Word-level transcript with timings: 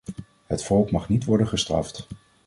Het 0.47 0.63
volk 0.63 0.91
mag 0.91 1.09
niet 1.09 1.25
worden 1.25 1.47
gestraft. 1.47 2.07